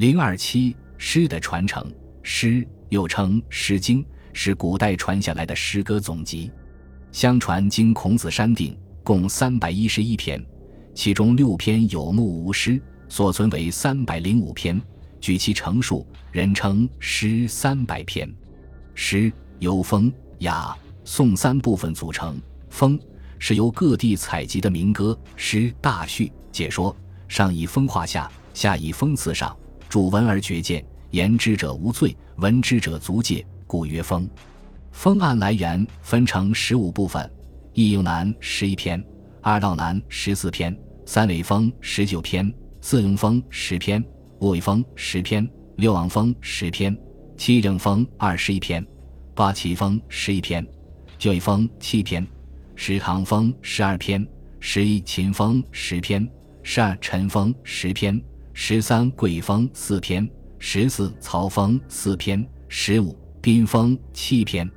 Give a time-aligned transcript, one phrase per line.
[0.00, 1.86] 零二七诗的传承，
[2.22, 6.50] 诗又称《诗经》，是古代传下来的诗歌总集。
[7.12, 8.74] 相传经孔子删定，
[9.04, 10.42] 共三百一十一篇，
[10.94, 14.80] 其中六篇有目无诗，所存为三百零五篇。
[15.20, 18.26] 据其成数，人称诗三百篇。
[18.94, 20.74] 诗由风、雅、
[21.04, 22.40] 颂三部分组成。
[22.70, 22.98] 风
[23.38, 26.96] 是由各地采集的民歌、诗、大序、解说，
[27.28, 29.54] 上以风画下，下以风刺上。
[29.90, 34.30] 主文而绝见，言之者无罪，闻之者足戒，故曰风。
[34.92, 37.28] 风按来源分成十五部分：
[37.74, 39.04] 一用南十一篇，
[39.42, 44.00] 二道南十四篇，三尾风十九篇，四用风十篇，
[44.38, 46.96] 五尾风十篇，六王风十篇，
[47.36, 48.86] 七正风二十一篇，
[49.34, 50.64] 八奇风十一篇，
[51.18, 52.24] 九尾风七篇，
[52.76, 54.24] 十唐风十二篇，
[54.60, 56.30] 十一秦风十篇，
[56.62, 58.22] 十二陈风十篇。
[58.62, 60.28] 十三桂风四篇，
[60.58, 64.70] 十四曹风四篇，十五宾风七篇。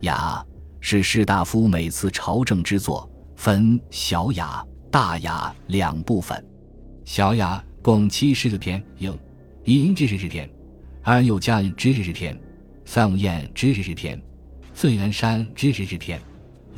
[0.00, 0.42] 雅
[0.80, 6.42] 是士大夫每次朝政之作，分小雅、大雅两部分。
[7.04, 9.14] 小雅共七十四篇，有
[9.62, 10.48] 一音知识之篇，
[11.02, 12.36] 二有佳音知识之篇，
[12.86, 14.18] 三五燕知识之篇，
[14.72, 16.18] 四元山知识之篇，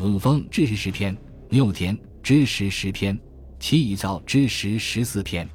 [0.01, 1.17] 五峰知识之篇，
[1.51, 3.17] 六田知识十篇，
[3.61, 5.49] 七一造知识十四篇。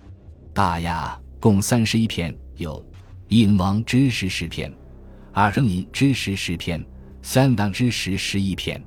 [0.56, 2.82] 大雅共三十一篇，有
[3.28, 4.74] 殷王之时十篇，
[5.34, 6.82] 二声吟之时十篇，
[7.22, 8.82] 三当之时十一篇。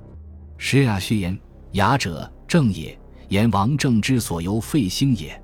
[0.56, 1.38] 诗雅序言：
[1.72, 5.38] 雅者正也，言王政之所由废兴也。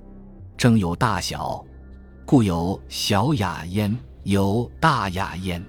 [0.56, 1.62] 正有大小，
[2.24, 5.62] 故有小雅焉，有大雅焉。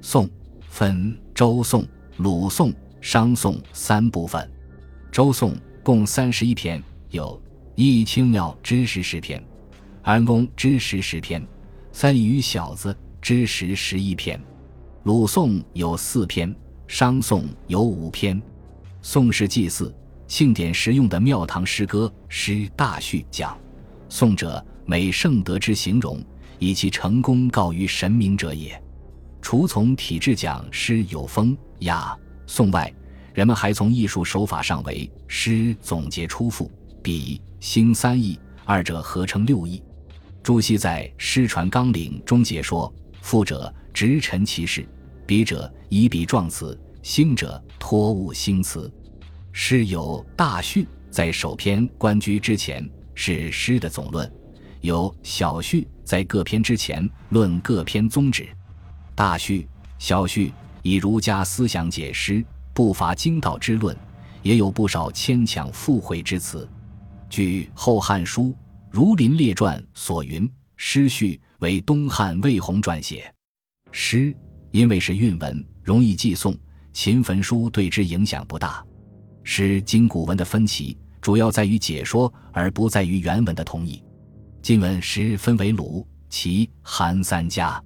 [0.00, 0.26] 宋
[0.66, 4.50] 分周宋、鲁宋、商宋三部分。
[5.12, 7.38] 周宋共三十一篇，有
[7.74, 9.44] 易清妙之时十篇。
[10.02, 11.46] 安公知识十篇，
[11.92, 14.40] 三余小子知识十一篇，
[15.02, 16.54] 鲁宋有四篇，
[16.88, 18.40] 商宋有五篇。
[19.02, 19.94] 宋是祭祀、
[20.26, 23.56] 庆典时用的庙堂诗歌，诗大序讲
[24.08, 26.18] 宋者，美圣德之形容，
[26.58, 28.82] 以其成功告于神明者也。
[29.42, 32.16] 除从体制讲诗有风雅
[32.46, 32.90] 颂外，
[33.34, 36.70] 人们还从艺术手法上为诗总结出赋、
[37.02, 39.82] 比兴三艺，二者合称六艺。
[40.42, 44.88] 朱熹在《诗传纲领》中解说：“赋者直陈其事，
[45.26, 48.90] 笔者以笔状词，兴者托物兴词。
[49.52, 54.26] 诗有大序，在首篇关雎之前是诗的总论；
[54.80, 58.48] 有小序，在各篇之前论各篇宗旨。
[59.14, 59.68] 大序、
[59.98, 60.52] 小序
[60.82, 62.42] 以儒家思想解诗，
[62.72, 63.94] 不乏经道之论，
[64.42, 66.66] 也有不少牵强附会之词。
[67.28, 68.44] 据《后汉书》。
[68.90, 73.32] 《儒林列传》所云，诗序为东汉魏宏撰写。
[73.92, 74.34] 诗
[74.72, 76.56] 因为是韵文，容易记诵，
[76.92, 78.84] 秦焚书对之影响不大。
[79.44, 84.02] 诗经古文的分歧，主要在于解说，而不在于原文的同义。
[84.60, 87.80] 今文诗分为鲁、齐、韩三家。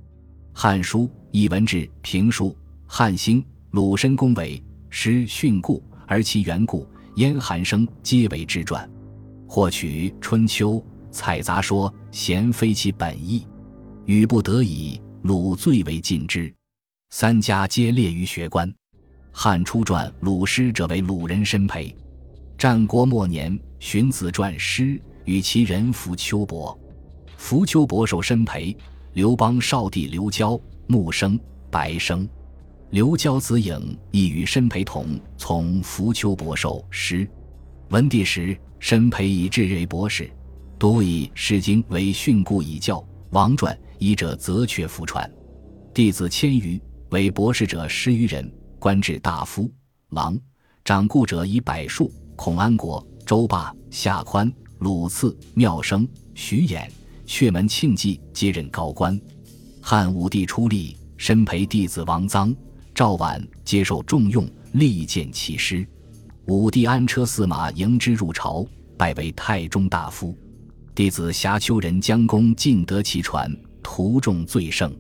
[0.59, 1.01] 《汉书·
[1.33, 2.57] 艺文志》评述
[2.87, 8.91] 汉兴，鲁申公为诗训故，而其缘故，燕、韩生皆为之传。
[9.47, 10.77] 或取《春秋》。
[11.15, 13.47] 采杂说，贤非其本意，
[14.05, 16.53] 语不得已，鲁最为尽之。
[17.11, 18.71] 三家皆列于学官。
[19.31, 21.95] 汉初传鲁诗者为鲁人申培。
[22.59, 26.77] 战国末年，荀子传诗与其人扶丘伯。
[27.37, 28.77] 扶丘伯受申培。
[29.13, 31.39] 刘邦少弟刘交、穆生、
[31.71, 32.29] 白生。
[32.91, 37.25] 刘交子颖亦与申培同从扶丘伯受诗。
[37.91, 40.29] 文帝时，申培以至睿博士。
[40.79, 45.31] 读以《诗经》为训诂以教，王传以者则却弗传。
[45.95, 46.81] 弟子千余，
[47.11, 49.71] 为博士者十余人，官至大夫、
[50.11, 50.39] 郎。
[50.85, 52.13] 掌故者以百数。
[52.37, 56.91] 孔安国、周霸、夏宽、鲁次、妙生、徐衍、
[57.25, 59.19] 阙门庆忌皆任高官。
[59.81, 62.55] 汉武帝出立，身陪弟子王臧、
[62.93, 65.87] 赵绾接受重用，力荐其师。
[66.47, 68.67] 武帝安车驷马迎之入朝，
[68.99, 70.37] 拜为太中大夫。
[70.95, 73.53] 弟子侠丘人姜公尽得其传，
[73.83, 74.97] 徒众最盛。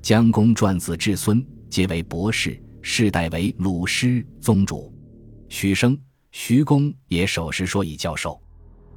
[0.00, 4.90] 姜公传子至孙，皆为博士，世代为鲁师宗主。
[5.50, 5.98] 许生、
[6.32, 8.40] 徐公也守时说以教授。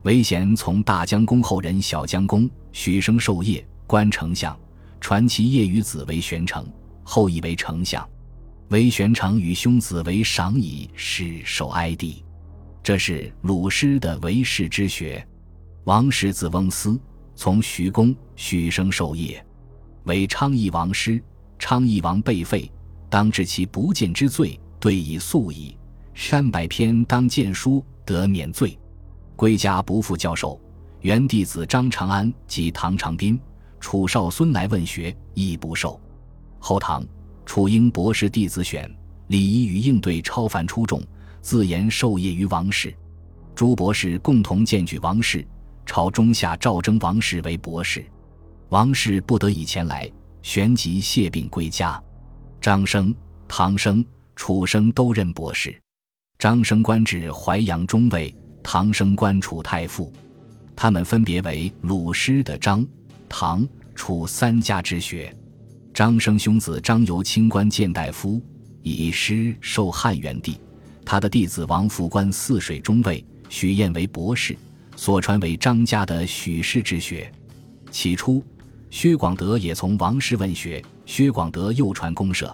[0.04, 4.58] 韦贤从大姜公后人小姜公，许生授业，官丞相，
[5.02, 6.66] 传其业于子为玄成，
[7.04, 8.08] 后以为丞相。
[8.70, 12.24] 韦玄成与兄子为赏以是受哀帝。
[12.82, 15.28] 这是鲁师的为士之学。
[15.86, 17.00] 王氏字翁思，
[17.36, 19.44] 从徐公，许生授业，
[20.04, 21.22] 为昌邑王师。
[21.58, 22.72] 昌邑王被废，
[23.10, 25.76] 当治其不见之罪，对以肃矣。
[26.14, 28.80] 山百篇当见书，得免罪。
[29.36, 30.60] 归家不复教授。
[31.02, 33.40] 元弟子张长安及唐长斌、
[33.80, 36.00] 楚少孙来问学，亦不受。
[36.60, 37.06] 后唐
[37.46, 38.90] 楚英博士弟子选，
[39.28, 41.02] 礼仪与应对超凡出众，
[41.42, 42.94] 自言授业于王室。
[43.54, 45.46] 诸博士共同荐举王氏，
[45.90, 48.06] 朝中下诏征王氏为博士。
[48.70, 50.08] 王氏不得以前来，
[50.44, 52.00] 旋即谢病归家。
[52.62, 53.12] 张生、
[53.48, 54.06] 唐生、
[54.36, 55.76] 楚生都任博士。
[56.38, 58.32] 张生官至淮阳中尉，
[58.62, 60.14] 唐生官楚太傅。
[60.76, 62.86] 他们分别为鲁师的张、
[63.28, 65.36] 唐、楚三家之学。
[65.92, 68.40] 张生兄子张由清官谏大夫，
[68.84, 70.56] 以师授汉元帝。
[71.04, 73.26] 他的弟子王福官泗水中尉。
[73.50, 74.56] 许彦为博士，
[75.00, 77.32] 所传为张家的许氏之学。
[77.90, 78.44] 起初，
[78.90, 82.54] 薛广德也从王氏问学，薛广德又传公社。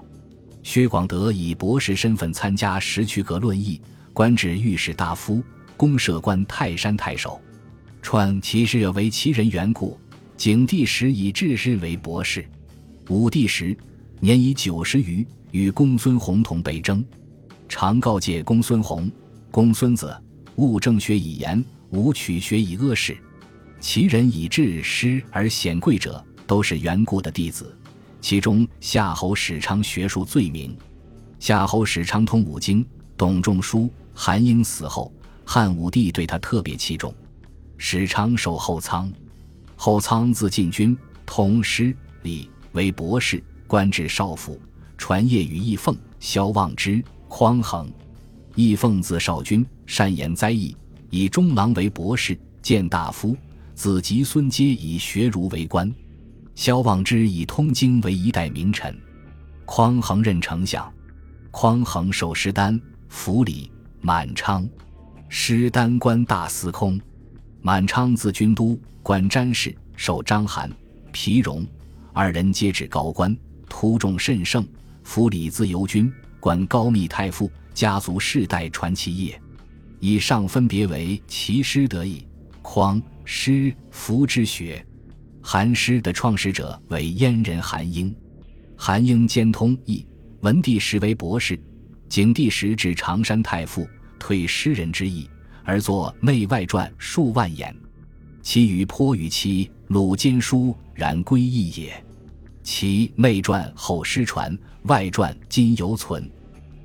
[0.61, 3.81] 薛广德以博士身份参加石渠阁论议，
[4.13, 5.41] 官至御史大夫，
[5.75, 7.41] 公社官泰山太守。
[7.99, 9.99] 传其事为其人缘故，
[10.37, 12.47] 景帝时以致仕为博士。
[13.09, 13.75] 武帝时
[14.19, 17.03] 年已九十余，与公孙弘同北征，
[17.67, 19.11] 常告诫公孙弘、
[19.49, 20.15] 公孙子。
[20.57, 21.61] 勿正学以言，
[21.95, 23.17] 无取学以恶事。
[23.79, 27.75] 其人以治师而显贵者，都是缘故的弟子。
[28.19, 30.75] 其中夏侯史昌学术最明。
[31.39, 33.89] 夏侯史昌通五经，董仲舒。
[34.13, 35.13] 韩英死后，
[35.45, 37.13] 汉武帝对他特别器重。
[37.77, 39.11] 史昌守后仓，
[39.75, 44.59] 后仓字进军，通诗礼，为博士，官至少府，
[44.97, 47.91] 传业于义凤、萧望之、匡衡。
[48.55, 50.75] 义凤字少君，善言灾异，
[51.09, 53.35] 以中郎为博士，见大夫。
[53.73, 55.93] 子及孙皆以学儒为官。
[56.55, 58.97] 萧望之以通经为一代名臣。
[59.65, 60.89] 匡衡任丞相。
[61.51, 62.79] 匡衡受师丹、
[63.09, 63.69] 府礼、
[63.99, 64.67] 满昌。
[65.27, 66.99] 师丹官大司空。
[67.61, 70.69] 满昌字军都，官詹事，受章邯、
[71.11, 71.65] 皮荣
[72.13, 73.35] 二人皆至高官，
[73.67, 74.65] 徒众甚盛。
[75.03, 77.51] 府礼自由军，官高密太傅。
[77.73, 79.41] 家族世代传其业，
[80.05, 82.23] 以上分别为齐师得意、
[82.61, 84.85] 匡师福之学。
[85.41, 88.15] 韩师的创始者为燕人韩英，
[88.77, 90.05] 韩英兼通义。
[90.41, 91.59] 文帝时为博士，
[92.07, 95.27] 景帝时至常山太傅，退诗人之意，
[95.63, 97.75] 而作内外传数万言。
[98.43, 102.05] 其余颇与其鲁经书然归异也。
[102.61, 106.31] 其内传后失传，外传今犹存。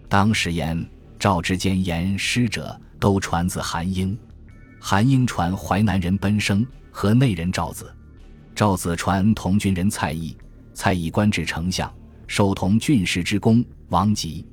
[0.08, 0.82] 当时言
[1.18, 4.16] 赵之间言诗者，都传自韩英。
[4.78, 7.92] 韩英传淮南人奔生和内人赵子，
[8.54, 10.36] 赵子传同郡人蔡邕，
[10.72, 11.92] 蔡邕官至丞相，
[12.26, 13.64] 受同郡士之功。
[13.88, 14.46] 王吉，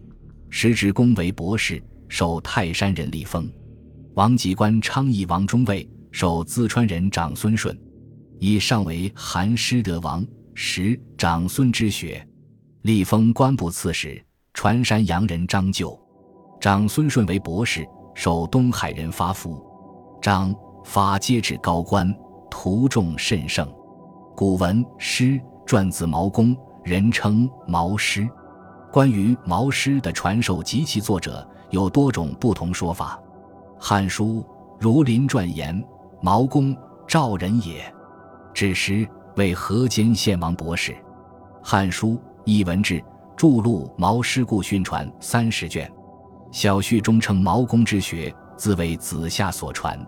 [0.49, 3.47] 时职公为博士，受泰山人立封。
[4.15, 7.77] 王吉官昌邑王中尉，受淄川人长孙顺。
[8.39, 12.27] 以上为韩师德王时长孙之学，
[12.81, 14.19] 立封官部刺史。
[14.53, 15.97] 传山阳人张就，
[16.59, 19.63] 长孙顺为博士，受东海人发福。
[20.19, 20.53] 张
[20.83, 22.11] 发皆至高官，
[22.49, 23.71] 徒众甚盛。
[24.35, 28.27] 古文诗传自毛公，人称毛诗。
[28.91, 33.21] 关于毛诗的传授及其作者，有多种不同说法。
[33.85, 34.41] 《汉书·
[34.79, 35.79] 儒林传》言
[36.19, 36.75] ：“毛公，
[37.07, 37.85] 赵人也，
[38.51, 40.91] 至时为河间献王博士。”
[41.61, 42.13] 《汉书·
[42.45, 42.95] 艺文志》。
[43.37, 45.87] 著录毛诗故训传三十卷，
[46.51, 49.99] 小序中称毛公之学，自为子夏所传。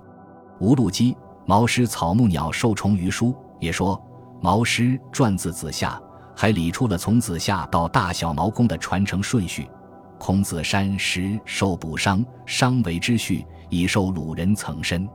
[0.60, 1.13] 吴禄基
[1.46, 3.27] 《毛师草木鸟兽虫鱼书》
[3.60, 4.01] 也说
[4.41, 6.01] 毛师传自子夏，
[6.36, 9.69] 还理出了从子夏到大小毛公的传承顺序。
[10.17, 15.08] 孔子山时受卜商，商为之序，以受鲁人曾参，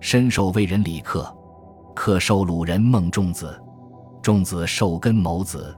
[0.00, 1.30] 申受魏人李克，
[1.94, 3.60] 克受鲁人孟仲子，
[4.22, 5.76] 仲子受根某子。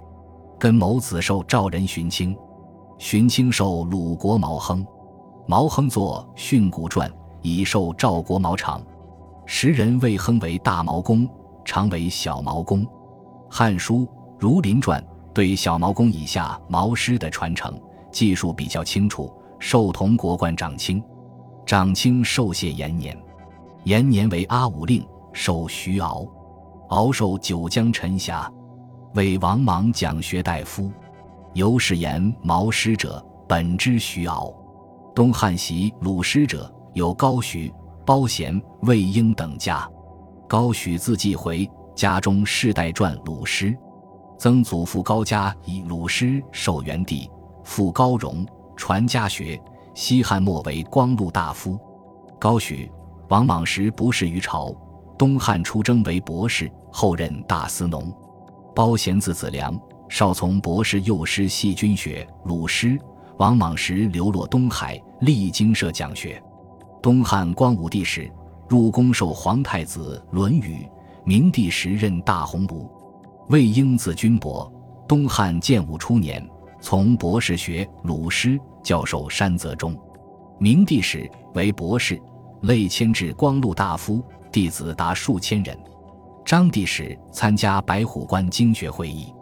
[0.58, 2.36] 根某子受赵人荀卿，
[3.00, 4.86] 荀卿受鲁国毛亨，
[5.46, 7.08] 毛亨作《训诂传》，
[7.40, 8.78] 以授赵国毛长。
[9.46, 11.26] 时人谓亨为大毛公，
[11.64, 12.84] 长为小毛公。
[13.48, 14.00] 《汉书·
[14.38, 15.00] 儒林传》
[15.32, 17.72] 对小毛公以下毛师的传承
[18.12, 19.32] 记述比较清楚。
[19.58, 21.02] 受同国冠长卿，
[21.64, 23.18] 长卿受谢延年，
[23.84, 25.02] 延年为阿武令，
[25.32, 26.26] 受徐敖，
[26.90, 28.52] 敖受九江陈辖。
[29.14, 30.90] 为王莽讲学大夫，
[31.54, 34.54] 尤是言毛师者，本之徐敖。
[35.14, 37.72] 东汉习鲁师者有高许、
[38.06, 39.88] 包贤、魏婴等家。
[40.48, 43.76] 高许字季回，家中世代传鲁师，
[44.38, 47.28] 曾祖父高家以鲁师受元帝，
[47.64, 49.60] 父高荣传家学，
[49.94, 51.78] 西汉末为光禄大夫。
[52.38, 52.90] 高许、
[53.28, 54.72] 王莽时不仕于朝，
[55.18, 58.12] 东汉出征为博士，后任大司农。
[58.74, 59.78] 包贤字子良，
[60.10, 62.26] 少从博士幼师细菌学。
[62.44, 62.98] 鲁师
[63.38, 66.42] 王莽时流落东海，历经社讲学。
[67.00, 68.30] 东汉光武帝时
[68.68, 70.84] 入宫授皇太子《论语》，
[71.24, 72.90] 明帝时任大鸿胪。
[73.50, 74.70] 魏婴字君伯，
[75.06, 76.44] 东汉建武初年
[76.80, 79.96] 从博士学鲁师，教授山泽中。
[80.58, 82.20] 明帝时为博士。
[82.62, 85.74] 累迁至光禄大夫，弟子达数千人。
[86.44, 89.32] 章帝时参加白虎关经学会议，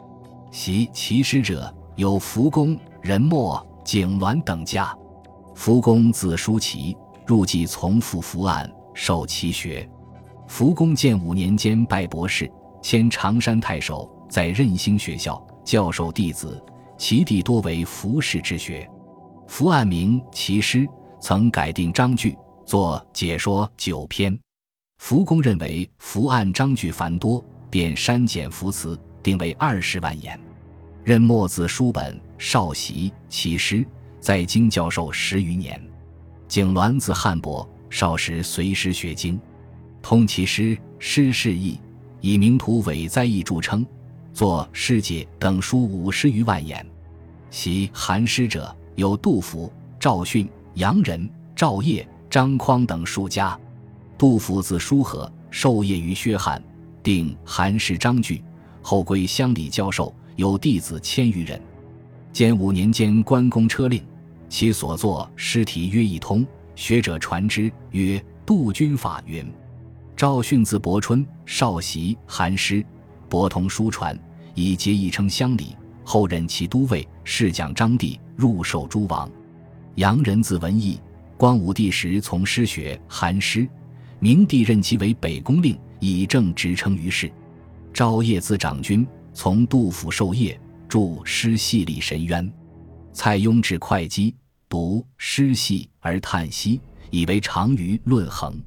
[0.50, 4.96] 习其师者有福公、任墨、景鸾等家。
[5.54, 9.88] 福公字叔齐，入继从父福案，受其学。
[10.46, 12.50] 福公建武年间拜博士，
[12.82, 16.62] 迁常山太守，在任兴学校教授弟子，
[16.96, 18.88] 其弟多为服氏之学。
[19.46, 20.86] 福案名其师，
[21.20, 22.36] 曾改定章句。
[22.64, 24.38] 作解说九篇，
[24.98, 30.40] 福公认为伏案章句繁多，便删减伏词，定为二十万言。
[31.04, 33.86] 任墨子书本，少习其师，
[34.18, 35.78] 在京教授十余年。
[36.46, 39.38] 景鸾字汉伯，少时随师学经，
[40.00, 41.78] 通其诗、诗事义，
[42.22, 43.84] 以名图伪哉义著称，
[44.32, 46.86] 作世界等书五十余万言。
[47.50, 49.70] 习韩诗者有杜甫、
[50.00, 52.08] 赵训、杨仁、赵晔。
[52.30, 53.58] 张匡等数家，
[54.16, 56.62] 杜甫字叔和，授业于薛翰，
[57.02, 58.42] 定韩诗章句，
[58.88, 61.60] 后归乡里教授，有弟子千余人。
[62.32, 64.02] 建五年间，关公车令，
[64.48, 66.42] 其所作诗题约一通，
[66.74, 69.46] 学者传之，曰《杜君法》云。
[70.16, 72.82] 赵训字伯春，少习韩诗，
[73.28, 74.18] 博通书传，
[74.54, 79.30] 以节义称乡里，后任其都尉，侍讲张帝，入授诸王。
[79.96, 80.98] 杨仁字文义。
[81.36, 83.68] 光武帝时从师学韩诗，
[84.18, 87.30] 明帝任其为北宫令，以正职称于世。
[87.92, 92.52] 昭业字长君，从杜甫授业，著诗系立神渊。
[93.12, 94.34] 蔡邕至会稽，
[94.68, 96.80] 读诗系而叹息，
[97.10, 98.60] 以为长于论衡。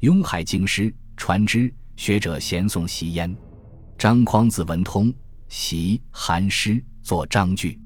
[0.00, 3.34] 雍海经师，传之，学者咸颂习焉。
[3.96, 5.12] 张匡字文通，
[5.48, 7.78] 习韩诗，作章句。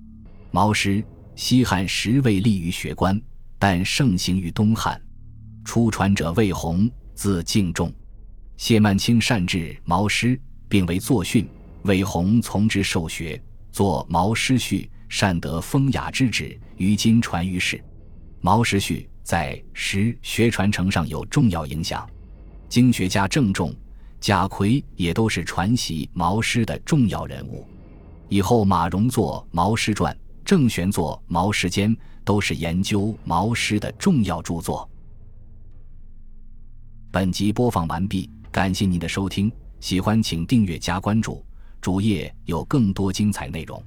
[0.51, 1.05] 毛诗，
[1.37, 3.21] 西汉时未立于学官。
[3.61, 5.03] 但盛行于东汉，
[5.65, 7.93] 初传者魏宏，字敬仲。
[8.57, 11.49] 谢曼卿善治毛诗，并为作训。
[11.83, 13.41] 韦宏从之受学，
[13.73, 17.77] 作《毛诗序》，善得风雅之旨，于今传于世。
[18.41, 22.09] 《毛诗序》在诗学传承上有重要影响。
[22.69, 23.75] 经学家郑重、
[24.21, 27.67] 贾逵也都是传习毛诗的重要人物。
[28.29, 30.15] 以后马融作《毛诗传》。
[30.45, 31.91] 郑玄作《毛诗笺》
[32.25, 34.89] 都是研究毛诗的重要著作。
[37.11, 41.45] 本集播放完毕，感谢您的收听，喜欢请订阅加关注，
[41.81, 43.83] 主页有更多精彩内容。